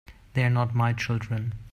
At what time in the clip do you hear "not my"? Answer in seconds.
0.49-0.93